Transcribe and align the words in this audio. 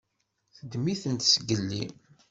Teddem-itent 0.55 1.27
zgelli. 1.33 1.83